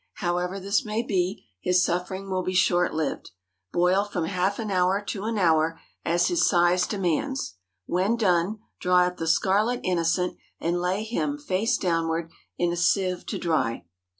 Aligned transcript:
However 0.15 0.59
this 0.59 0.83
may 0.83 1.03
be, 1.03 1.45
his 1.59 1.85
suffering 1.85 2.27
will 2.31 2.41
be 2.41 2.55
short 2.55 2.91
lived. 2.91 3.29
Boil 3.71 4.03
from 4.03 4.25
half 4.25 4.57
an 4.57 4.71
hour 4.71 4.99
to 4.99 5.25
an 5.25 5.37
hour, 5.37 5.79
as 6.03 6.27
his 6.27 6.49
size 6.49 6.87
demands. 6.87 7.57
When 7.85 8.15
done, 8.15 8.57
draw 8.79 9.01
out 9.01 9.17
the 9.17 9.27
scarlet 9.27 9.79
innocent, 9.83 10.37
and 10.59 10.81
lay 10.81 11.03
him, 11.03 11.37
face 11.37 11.77
downward, 11.77 12.31
in 12.57 12.71
a 12.71 12.77
sieve 12.77 13.27
to 13.27 13.37
dry. 13.37 13.85